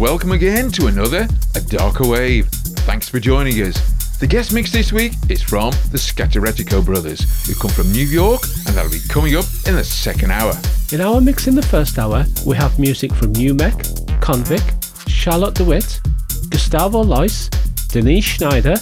Welcome 0.00 0.32
again 0.32 0.70
to 0.72 0.86
another 0.86 1.28
A 1.54 1.60
Darker 1.60 2.08
Wave. 2.08 2.46
Thanks 2.86 3.06
for 3.06 3.20
joining 3.20 3.52
us. 3.56 3.76
The 4.16 4.26
guest 4.26 4.50
mix 4.50 4.72
this 4.72 4.94
week 4.94 5.12
is 5.28 5.42
from 5.42 5.72
the 5.92 5.98
Scattaretico 5.98 6.82
brothers, 6.82 7.46
who 7.46 7.54
come 7.54 7.70
from 7.70 7.92
New 7.92 8.06
York, 8.06 8.40
and 8.66 8.74
that'll 8.74 8.90
be 8.90 9.06
coming 9.10 9.36
up 9.36 9.44
in 9.66 9.76
the 9.76 9.84
second 9.84 10.30
hour. 10.30 10.54
In 10.90 11.02
our 11.02 11.20
mix 11.20 11.48
in 11.48 11.54
the 11.54 11.60
first 11.60 11.98
hour, 11.98 12.24
we 12.46 12.56
have 12.56 12.78
music 12.78 13.12
from 13.12 13.34
UMEK, 13.34 13.76
Konvic, 14.20 15.06
Charlotte 15.06 15.54
DeWitt, 15.56 16.00
Gusttavo 16.48 17.04
Luys, 17.04 17.50
Denise 17.88 18.24
Schneider, 18.24 18.76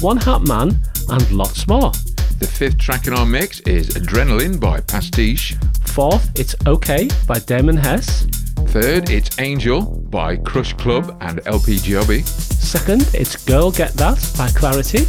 One 0.00 0.16
Hat 0.16 0.40
Man, 0.40 0.74
and 1.10 1.30
lots 1.32 1.68
more. 1.68 1.92
The 2.38 2.50
fifth 2.50 2.78
track 2.78 3.06
in 3.06 3.12
our 3.12 3.26
mix 3.26 3.60
is 3.60 3.90
Adrenaline 3.90 4.58
by 4.58 4.80
Pastiche. 4.80 5.54
Fourth, 5.84 6.30
It's 6.40 6.56
Okay 6.66 7.10
by 7.28 7.40
Damon 7.40 7.76
Hess. 7.76 8.26
Third, 8.72 9.10
it's 9.10 9.38
Angel 9.38 9.82
by 9.82 10.34
Crush 10.34 10.72
Club 10.72 11.14
and 11.20 11.46
LP 11.46 11.76
Giobbi. 11.76 12.26
Second, 12.26 13.06
it's 13.12 13.44
Girl 13.44 13.70
Get 13.70 13.92
That 13.92 14.16
by 14.38 14.48
Clarity. 14.48 15.04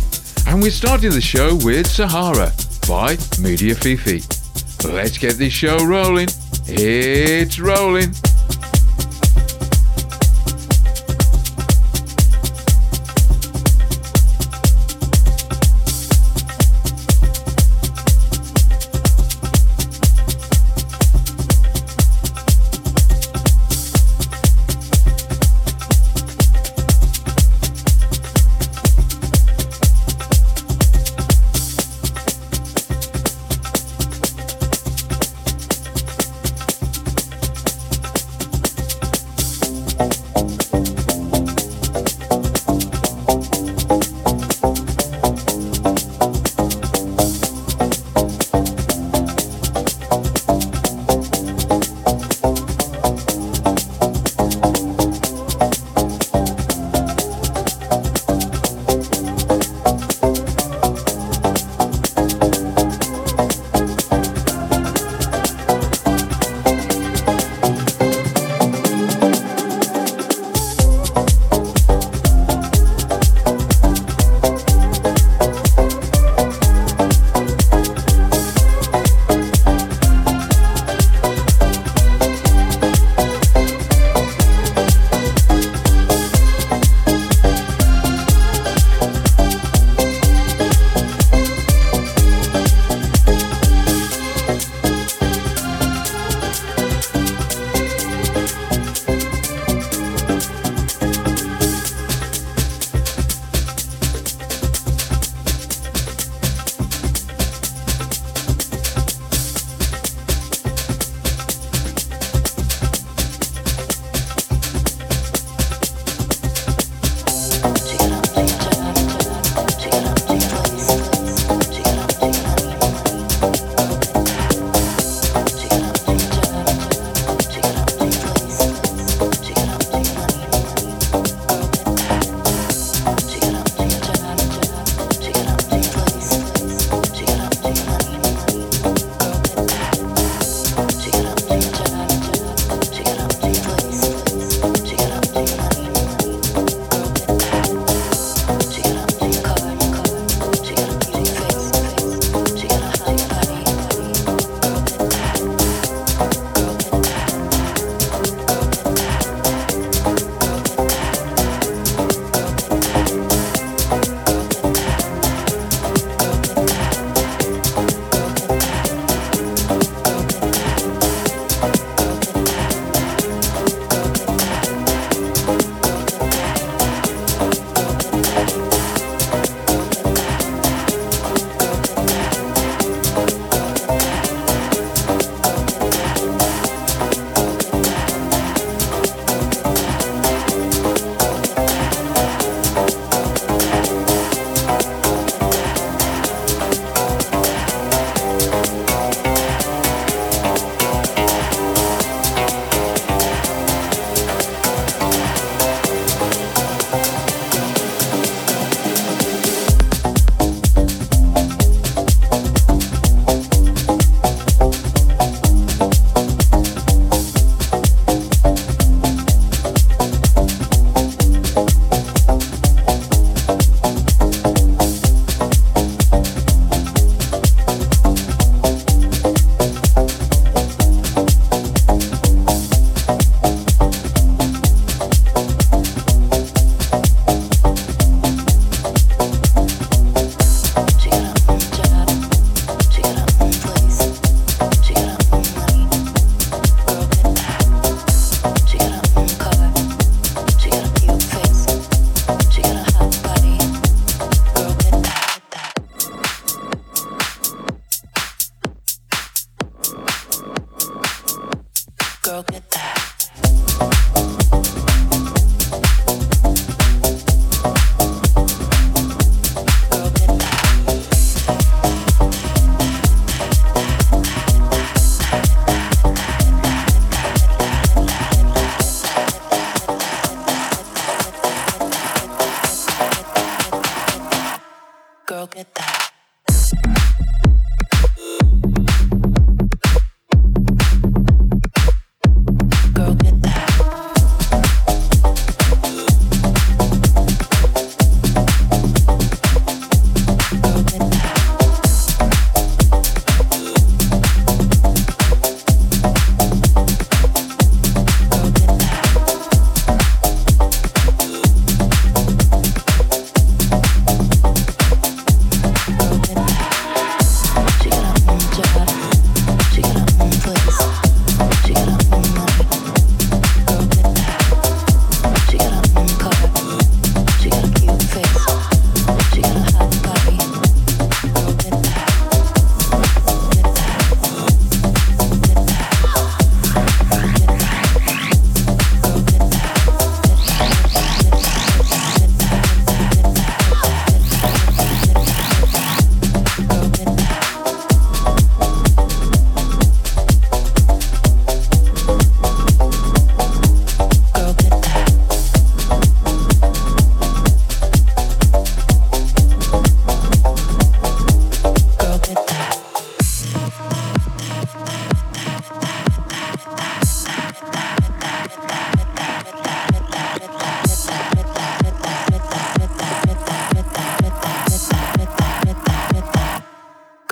And 0.47 0.61
we're 0.61 0.69
starting 0.69 1.11
the 1.11 1.21
show 1.21 1.55
with 1.63 1.87
Sahara 1.87 2.51
by 2.89 3.15
Moudy 3.39 3.71
Afifi. 3.71 4.19
Let's 4.93 5.17
get 5.17 5.35
this 5.35 5.53
show 5.53 5.77
rolling. 5.85 6.27
It's 6.67 7.57
rolling. 7.57 8.13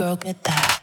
Sure. 0.01 0.80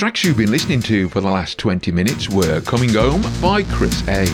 tracks 0.00 0.24
you've 0.24 0.38
been 0.38 0.50
listening 0.50 0.80
to 0.80 1.10
for 1.10 1.20
the 1.20 1.28
last 1.28 1.58
20 1.58 1.92
minutes 1.92 2.30
were 2.30 2.62
Coming 2.62 2.88
Home 2.94 3.20
by 3.42 3.62
Chris 3.64 4.00
A, 4.08 4.26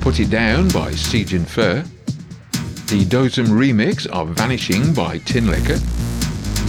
Put 0.00 0.20
It 0.20 0.30
Down 0.30 0.68
by 0.68 0.92
Siege 0.92 1.36
& 1.42 1.46
Fer, 1.48 1.82
the 1.82 3.04
Dosem 3.04 3.46
remix 3.46 4.06
of 4.06 4.28
Vanishing 4.28 4.94
by 4.94 5.18
Tinlicker, 5.18 5.80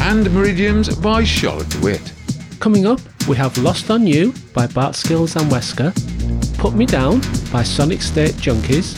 and 0.09 0.33
Meridians 0.33 0.89
by 0.95 1.23
Charlotte 1.23 1.69
de 1.69 1.79
Witte. 1.81 2.13
Coming 2.59 2.87
up, 2.87 2.99
we 3.27 3.37
have 3.37 3.55
Lost 3.59 3.91
on 3.91 4.07
You 4.07 4.33
by 4.55 4.65
Bart 4.65 4.95
Skils 4.95 5.39
and 5.39 5.51
Weska, 5.51 5.93
Put 6.57 6.73
Me 6.73 6.87
Down 6.87 7.21
by 7.51 7.61
Sonic 7.61 8.01
State 8.01 8.33
Junkies, 8.37 8.95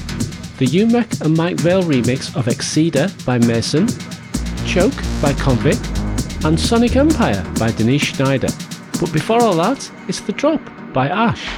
the 0.58 0.68
UMEK 0.68 1.20
and 1.20 1.36
Mike 1.36 1.58
Vale 1.58 1.84
remix 1.84 2.34
of 2.34 2.46
Exceder 2.46 3.10
by 3.26 3.40
Mason, 3.40 3.88
Choke 4.66 4.96
by 5.22 5.34
Konvic, 5.34 6.46
and 6.46 6.58
Sonic 6.58 6.96
Empire 6.96 7.46
by 7.60 7.72
Denise 7.72 8.06
Schneider. 8.06 8.48
But 9.00 9.14
before 9.14 9.44
all 9.44 9.56
that, 9.56 9.92
it's 10.08 10.22
The 10.22 10.32
Drop 10.32 10.62
by 10.92 11.08
Ash. 11.08 11.57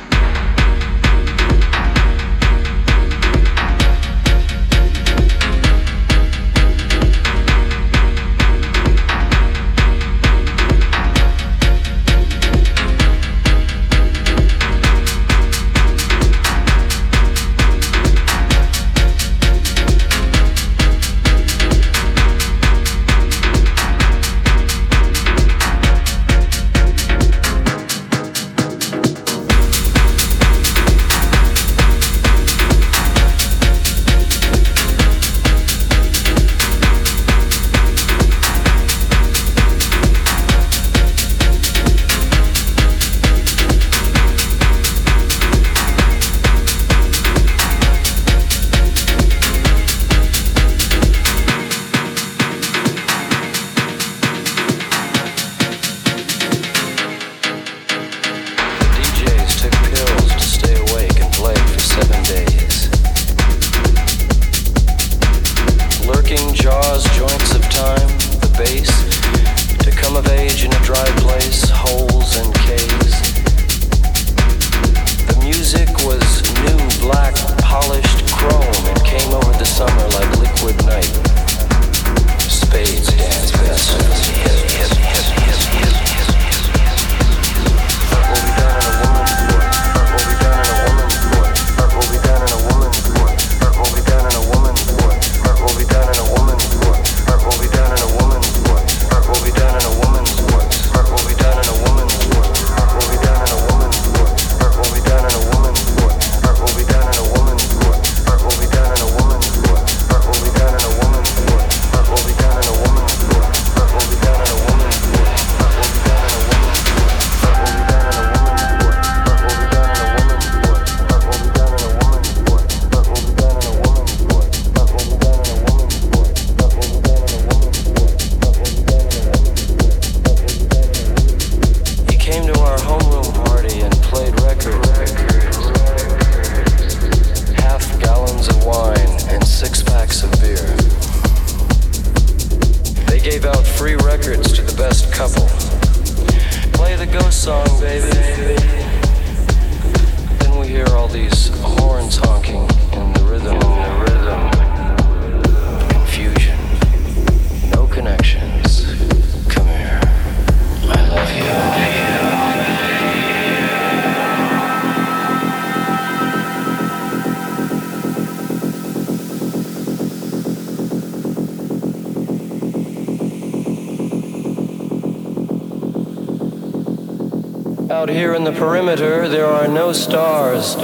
perimeter, 178.96 179.30
there 179.30 179.46
are 179.46 179.68
no 179.68 179.94
stars. 179.94 180.76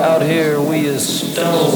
Out 0.00 0.22
here, 0.22 0.58
we 0.60 0.86
is 0.86 1.32
stone. 1.32 1.72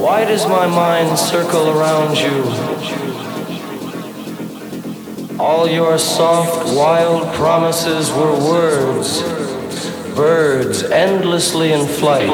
Why 0.00 0.24
does 0.24 0.46
my 0.48 0.66
mind 0.66 1.16
circle 1.16 1.78
around 1.78 2.16
you? 2.16 2.42
All 5.38 5.68
your 5.68 5.96
soft, 5.98 6.74
wild 6.76 7.32
promises 7.34 8.10
were 8.10 8.34
words, 8.34 9.22
birds 10.16 10.82
endlessly 10.82 11.72
in 11.72 11.86
flight. 11.86 12.30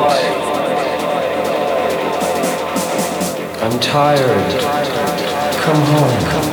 I'm 3.63 3.79
tired. 3.81 4.63
Come 5.63 5.83
home. 5.83 6.50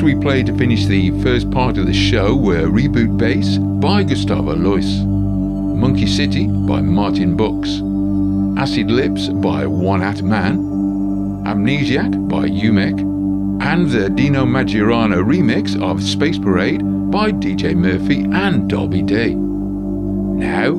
Played 0.00 0.46
to 0.46 0.56
finish 0.56 0.86
the 0.86 1.10
first 1.22 1.50
part 1.50 1.76
of 1.76 1.86
the 1.86 1.92
show 1.92 2.34
were 2.34 2.68
Reboot 2.68 3.18
Bass 3.18 3.58
by 3.58 4.02
Gusttavo 4.02 4.54
Luys, 4.54 5.04
Monkey 5.04 6.06
City 6.06 6.46
by 6.46 6.80
Martin 6.80 7.36
Books, 7.36 7.68
Acid 8.60 8.90
Lips 8.90 9.28
by 9.28 9.66
One 9.66 10.00
Hat 10.00 10.22
Man, 10.22 10.58
Amnesiac 11.44 12.28
by 12.28 12.48
Umek, 12.48 13.00
and 13.62 13.90
the 13.90 14.08
Dino 14.08 14.44
Maggiorano 14.44 15.22
remix 15.22 15.80
of 15.82 16.02
Space 16.02 16.38
Parade 16.38 16.80
by 17.10 17.30
DJ 17.30 17.74
Murphy 17.74 18.20
and 18.32 18.70
Dolby 18.70 19.02
D. 19.02 19.34
Now, 19.34 20.76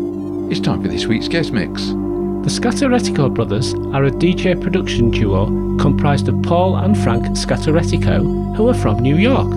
it's 0.50 0.60
time 0.60 0.82
for 0.82 0.88
this 0.88 1.06
week's 1.06 1.28
guest 1.28 1.52
mix. 1.52 1.94
The 2.42 2.50
Scattaretico 2.50 3.32
brothers 3.32 3.76
are 3.94 4.06
a 4.06 4.10
DJ 4.10 4.60
production 4.60 5.12
duo 5.12 5.46
comprised 5.78 6.28
of 6.28 6.42
Paul 6.42 6.76
and 6.78 6.98
Frank 6.98 7.24
Scattaretico, 7.38 8.56
who 8.56 8.68
are 8.68 8.74
from 8.74 8.98
New 8.98 9.16
York. 9.16 9.48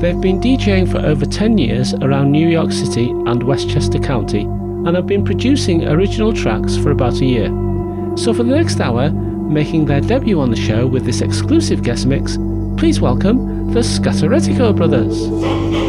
They've 0.00 0.20
been 0.20 0.40
DJing 0.40 0.90
for 0.90 0.98
over 0.98 1.24
10 1.24 1.58
years 1.58 1.94
around 1.94 2.32
New 2.32 2.48
York 2.48 2.72
City 2.72 3.10
and 3.10 3.44
Westchester 3.44 4.00
County 4.00 4.40
and 4.40 4.96
have 4.96 5.06
been 5.06 5.24
producing 5.24 5.86
original 5.86 6.32
tracks 6.32 6.76
for 6.76 6.90
about 6.90 7.20
a 7.20 7.24
year. 7.24 7.50
So, 8.16 8.34
for 8.34 8.42
the 8.42 8.56
next 8.56 8.80
hour, 8.80 9.10
making 9.10 9.84
their 9.84 10.00
debut 10.00 10.40
on 10.40 10.50
the 10.50 10.56
show 10.56 10.88
with 10.88 11.04
this 11.04 11.20
exclusive 11.20 11.84
guest 11.84 12.04
mix, 12.04 12.36
please 12.76 13.00
welcome 13.00 13.72
the 13.72 13.80
Scattaretico 13.80 14.74
brothers. 14.74 15.87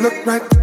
Look 0.00 0.24
right. 0.24 0.59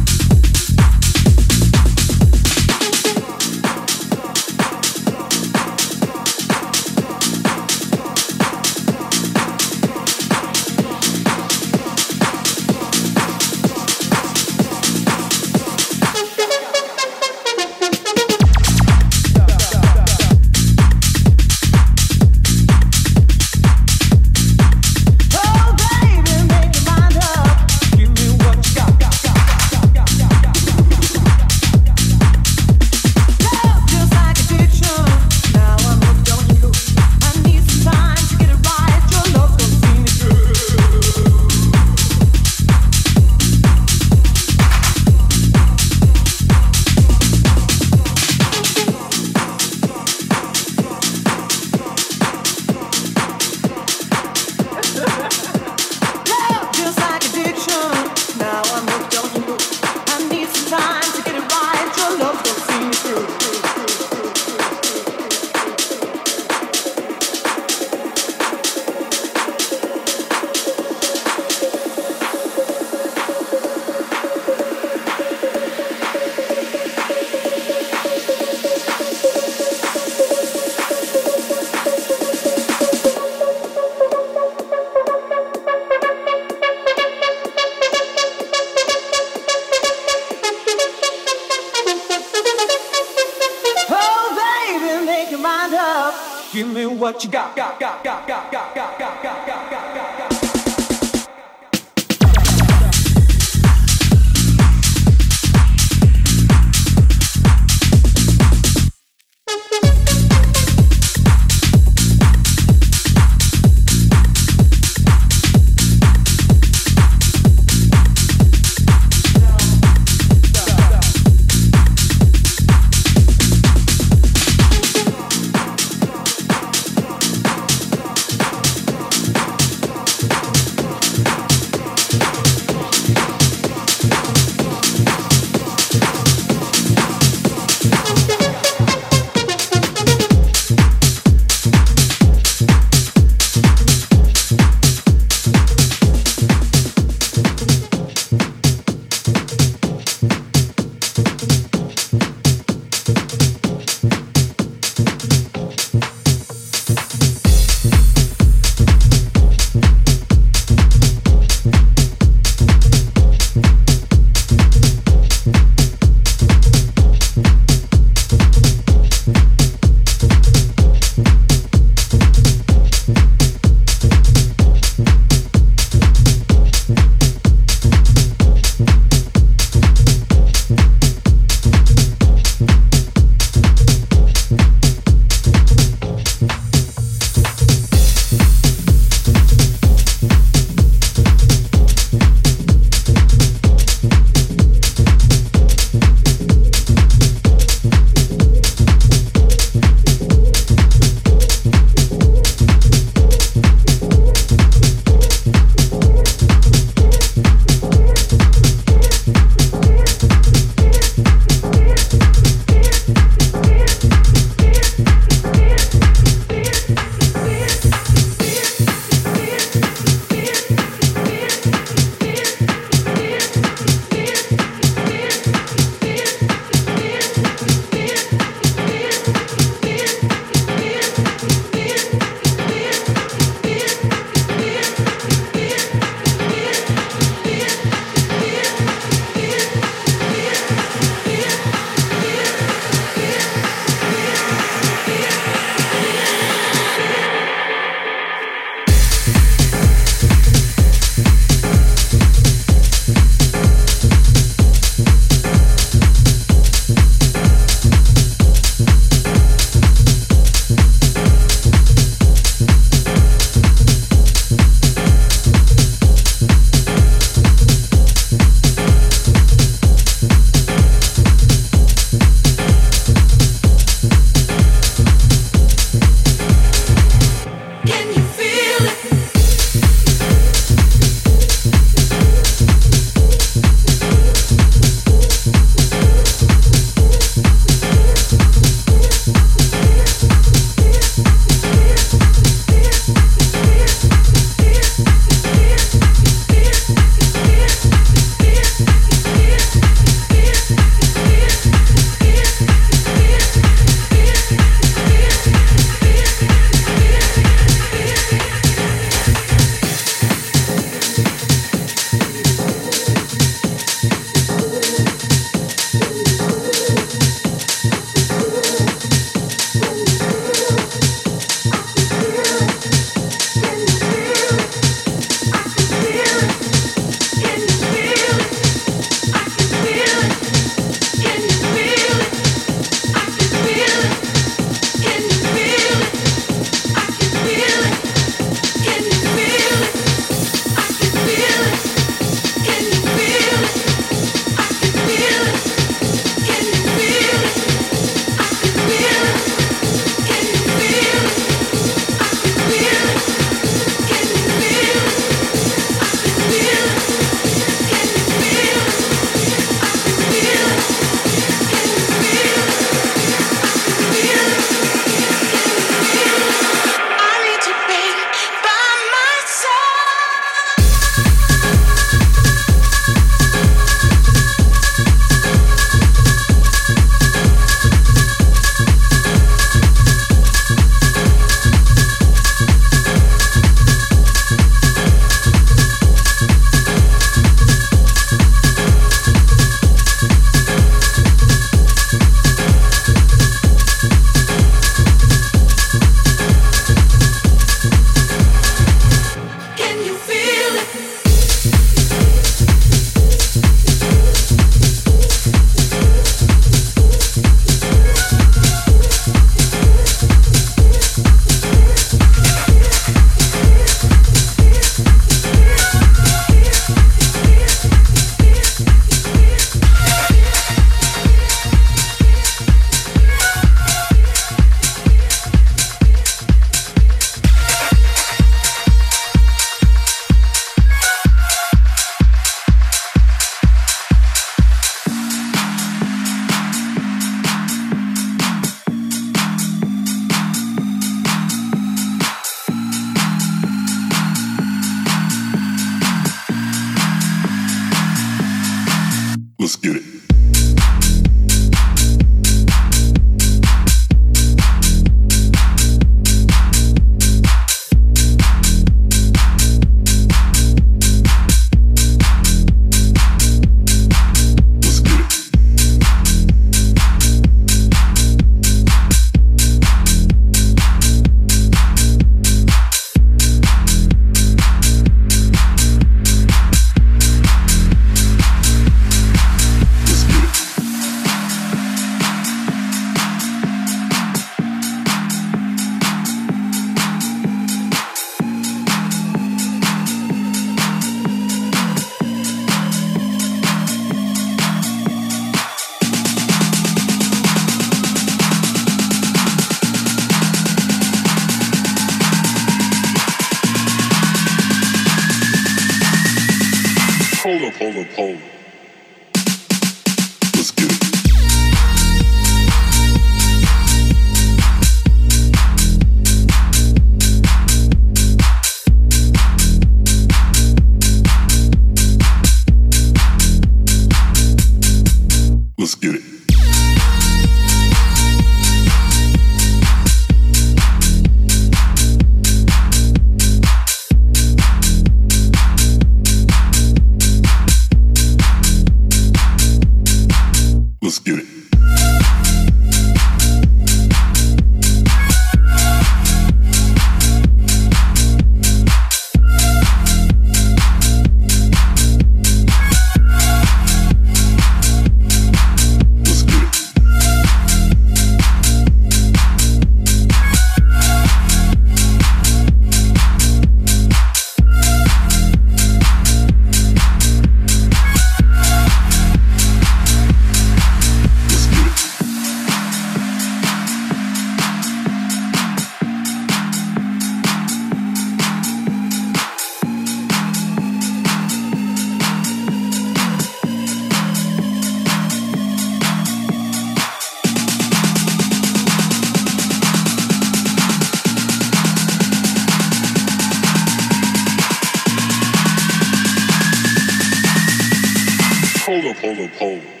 Up, 599.41 600.00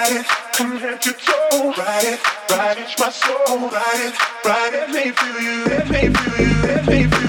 Let 0.00 0.12
me 0.12 0.22
feel 0.22 0.66
you, 0.70 0.96
let 4.46 4.90
me 4.90 5.12
feel 5.12 5.42
you, 5.42 5.64
let 5.66 5.90
me 5.90 6.08
feel 6.08 6.46
you, 6.46 6.62
let 6.62 6.86
me 6.86 7.04
feel 7.04 7.10
you, 7.10 7.19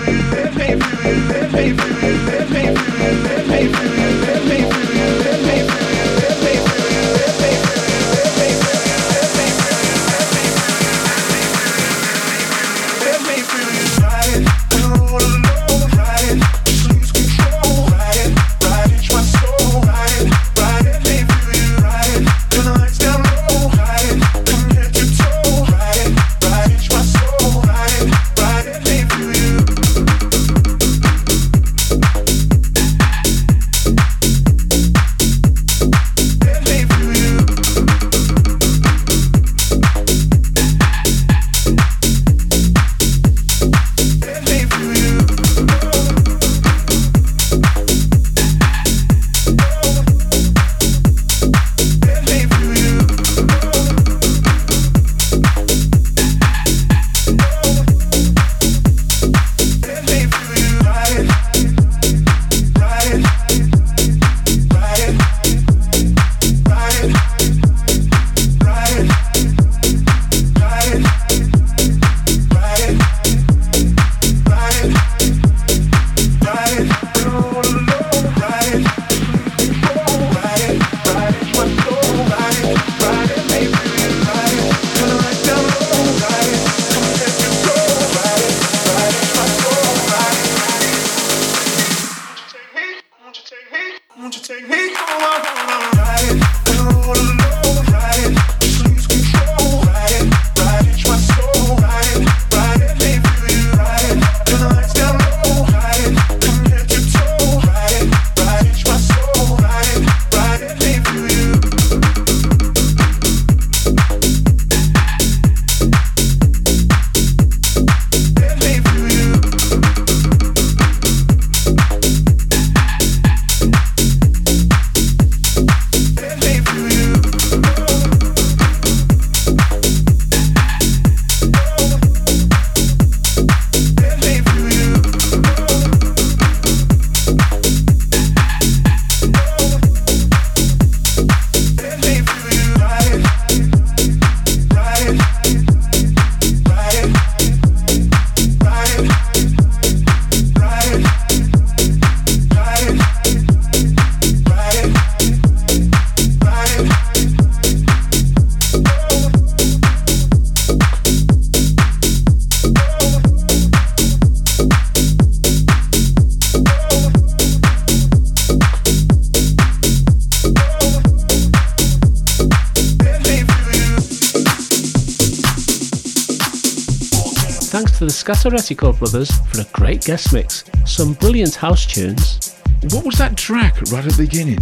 The 178.31 178.37
Scattaretico 178.37 178.97
brothers 178.97 179.29
for 179.49 179.59
a 179.59 179.65
great 179.73 180.05
guest 180.05 180.31
mix. 180.31 180.63
Some 180.85 181.15
brilliant 181.15 181.53
house 181.53 181.85
tunes. 181.85 182.55
What 182.91 183.03
was 183.03 183.15
that 183.17 183.35
track 183.35 183.75
right 183.91 184.05
at 184.05 184.13
the 184.13 184.23
beginning? 184.23 184.59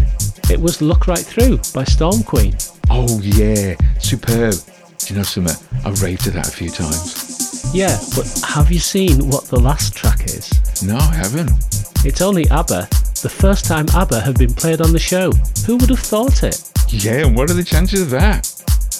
It 0.49 0.59
was 0.59 0.81
Look 0.81 1.05
Right 1.05 1.19
Through 1.19 1.59
by 1.71 1.83
Storm 1.83 2.23
Queen. 2.23 2.55
Oh 2.89 3.19
yeah, 3.21 3.75
superb. 3.99 4.55
Do 4.97 5.13
you 5.13 5.17
know 5.17 5.23
something? 5.23 5.55
I've 5.85 6.01
raved 6.01 6.23
to 6.23 6.31
that 6.31 6.47
a 6.47 6.51
few 6.51 6.71
times. 6.71 7.69
Yeah, 7.71 7.95
but 8.15 8.41
have 8.43 8.71
you 8.71 8.79
seen 8.79 9.29
what 9.29 9.45
the 9.45 9.59
last 9.59 9.95
track 9.95 10.23
is? 10.23 10.49
No, 10.81 10.97
I 10.97 11.13
haven't. 11.13 11.51
It's 12.03 12.21
only 12.21 12.49
ABBA, 12.49 12.87
the 13.21 13.29
first 13.29 13.65
time 13.65 13.85
ABBA 13.93 14.19
have 14.21 14.35
been 14.35 14.55
played 14.55 14.81
on 14.81 14.93
the 14.93 14.99
show. 14.99 15.31
Who 15.67 15.77
would 15.77 15.91
have 15.91 15.99
thought 15.99 16.41
it? 16.41 16.59
Yeah, 16.87 17.27
and 17.27 17.37
what 17.37 17.51
are 17.51 17.53
the 17.53 17.63
chances 17.63 18.01
of 18.01 18.09
that? 18.09 18.51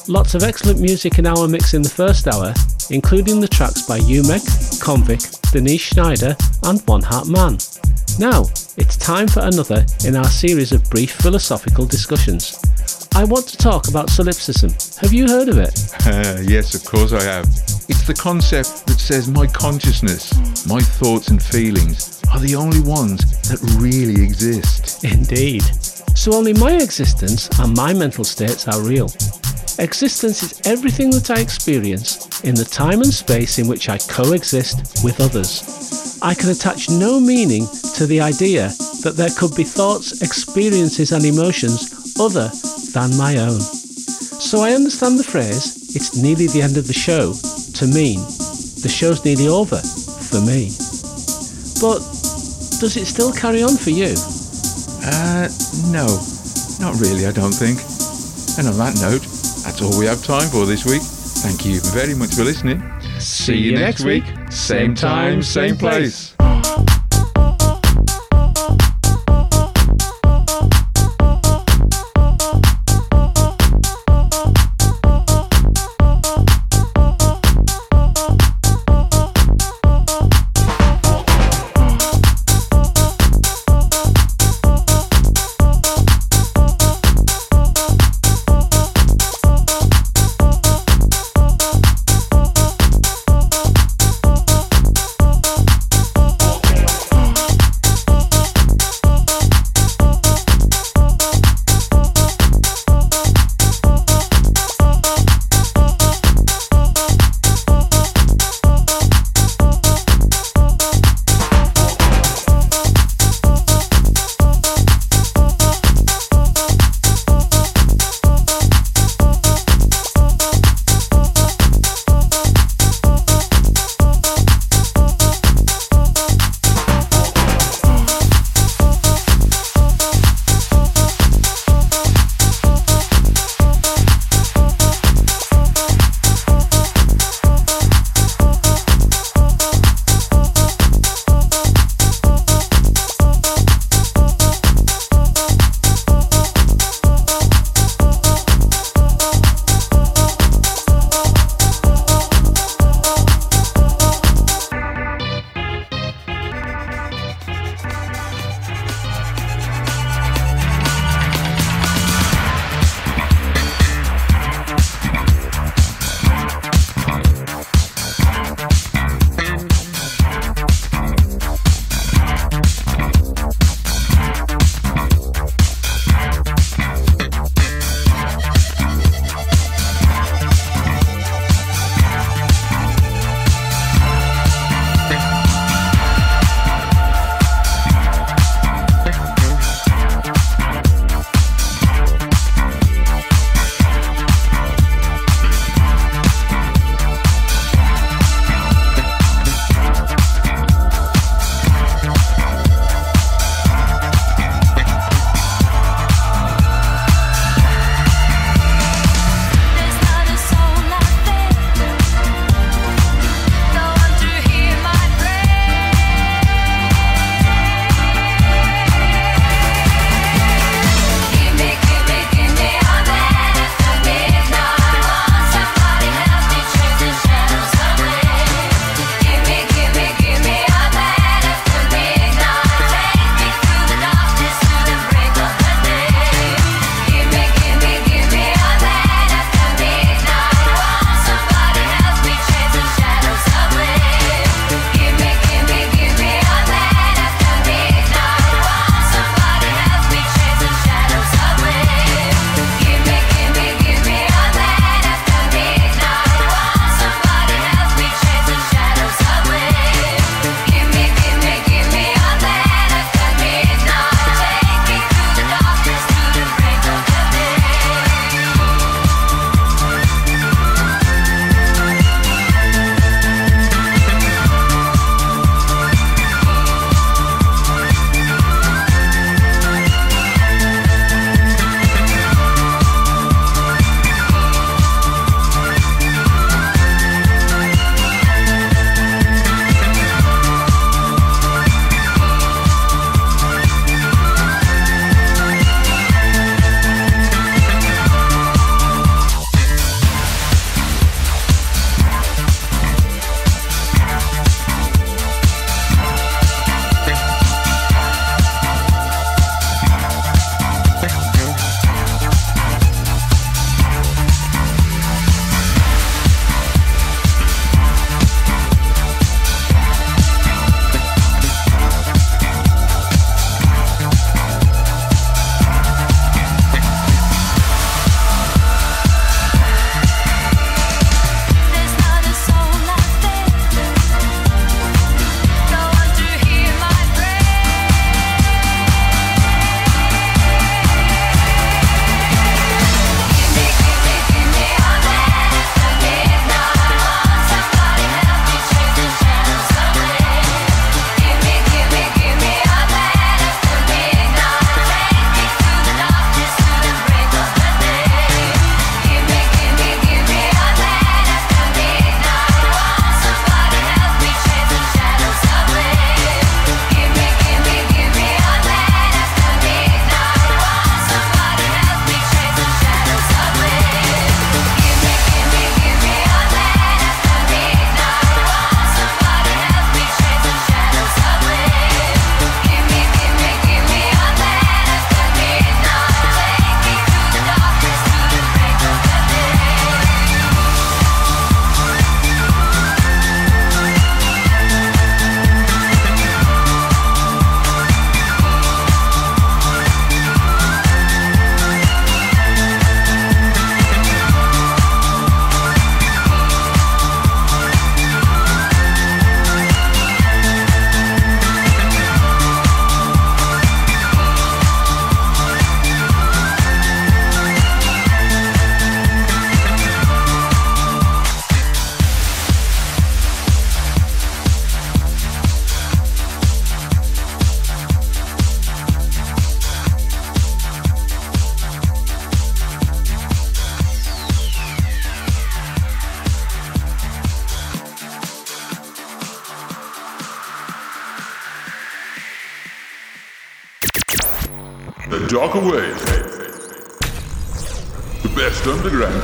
Lots 0.08 0.36
of 0.36 0.44
excellent 0.44 0.80
music 0.80 1.18
in 1.18 1.26
our 1.26 1.48
mix 1.48 1.74
in 1.74 1.82
the 1.82 1.90
first 1.90 2.28
hour, 2.28 2.54
including 2.90 3.40
the 3.40 3.48
tracks 3.48 3.84
by 3.84 4.00
Umek, 4.00 4.42
Konvic, 4.90 5.52
Denise 5.52 5.82
Schneider, 5.82 6.36
and 6.64 6.82
One 6.88 7.04
Hat 7.04 7.28
Man. 7.28 7.60
Now, 8.18 8.46
it's 8.76 8.98
time 8.98 9.28
for 9.28 9.42
another 9.42 9.86
in 10.04 10.16
our 10.16 10.26
series 10.26 10.72
of 10.72 10.84
brief 10.90 11.12
philosophical 11.12 11.86
discussions. 11.86 12.58
I 13.14 13.24
want 13.24 13.46
to 13.50 13.58
talk 13.58 13.88
about 13.88 14.10
solipsism. 14.10 14.72
Have 15.00 15.14
you 15.14 15.28
heard 15.28 15.48
of 15.48 15.60
it? 15.60 15.94
Uh, 16.08 16.42
yes, 16.42 16.74
of 16.74 16.84
course 16.86 17.14
I 17.14 17.22
have. 17.22 17.46
It's 17.88 18.08
the 18.08 18.16
concept 18.16 18.88
that 18.88 18.98
says 18.98 19.30
my 19.30 19.46
consciousness, 19.46 20.34
my 20.66 20.80
thoughts 20.80 21.28
and 21.28 21.40
feelings 21.40 22.20
are 22.34 22.40
the 22.40 22.56
only 22.56 22.82
ones 22.82 23.22
that 23.48 23.60
really 23.80 24.24
exist. 24.24 25.04
Indeed. 25.04 25.62
So 26.18 26.34
only 26.34 26.54
my 26.54 26.74
existence 26.74 27.48
and 27.60 27.78
my 27.78 27.94
mental 27.94 28.24
states 28.24 28.68
are 28.68 28.82
real. 28.82 29.10
Existence 29.78 30.42
is 30.42 30.62
everything 30.66 31.10
that 31.12 31.30
I 31.30 31.40
experience 31.40 32.42
in 32.42 32.56
the 32.56 32.66
time 32.66 33.02
and 33.02 33.14
space 33.14 33.60
in 33.60 33.68
which 33.68 33.90
I 33.90 33.98
coexist 33.98 35.04
with 35.04 35.22
others. 35.22 36.20
I 36.22 36.34
can 36.34 36.50
attach 36.50 36.90
no 36.90 37.20
meaning 37.20 37.68
to 37.96 38.06
the 38.06 38.20
idea 38.20 38.70
that 39.04 39.16
there 39.16 39.30
could 39.38 39.56
be 39.56 39.64
thoughts, 39.64 40.22
experiences, 40.22 41.12
and 41.12 41.24
emotions 41.24 42.16
other 42.20 42.52
than 42.94 43.16
my 43.18 43.38
own. 43.38 43.60
So 43.60 44.62
I 44.62 44.74
understand 44.74 45.20
the 45.20 45.24
phrase, 45.24 45.96
it's 45.96 46.18
nearly 46.18 46.48
the 46.48 46.62
end 46.62 46.78
of 46.78 46.88
the 46.88 46.94
show, 46.94 47.34
to 47.80 47.86
mean 47.88 48.20
the 48.82 48.92
show's 48.92 49.24
nearly 49.24 49.48
over 49.48 49.78
for 49.78 50.42
me. 50.42 50.72
But 51.80 52.00
does 52.80 52.96
it 52.96 53.08
still 53.08 53.32
carry 53.32 53.64
on 53.64 53.76
for 53.76 53.92
you? 53.92 54.16
Uh, 55.04 55.48
no, 55.92 56.08
not 56.80 57.00
really, 57.00 57.28
I 57.28 57.32
don't 57.32 57.56
think. 57.56 57.80
And 58.60 58.68
on 58.68 58.78
that 58.80 59.00
note, 59.00 59.39
that's 59.70 59.84
all 59.84 60.00
we 60.00 60.08
have 60.08 60.24
time 60.24 60.50
for 60.50 60.66
this 60.66 60.84
week. 60.84 61.04
Thank 61.04 61.64
you 61.64 61.80
very 61.94 62.16
much 62.16 62.34
for 62.34 62.44
listening. 62.44 62.82
See 63.20 63.56
you 63.56 63.74
next 63.74 64.04
week. 64.04 64.24
Same 64.50 64.96
time, 64.96 65.44
same 65.44 65.78
place. 65.78 66.39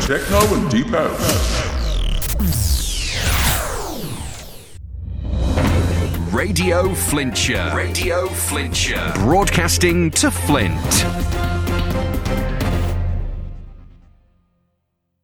Techno 0.05 0.37
and 0.53 0.69
deep 0.69 0.85
house. 0.87 1.65
Radio 6.31 6.93
Flintshire. 6.93 7.75
Radio 7.75 8.27
Flintshire. 8.27 9.11
Broadcasting 9.15 10.11
to 10.11 10.29
Flint. 10.29 11.24